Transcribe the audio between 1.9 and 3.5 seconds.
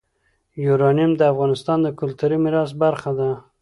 کلتوري میراث برخه ده.